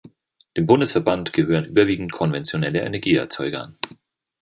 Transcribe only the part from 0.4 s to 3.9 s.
Dem Bundesverband gehören überwiegend konventionelle Energieerzeuger an.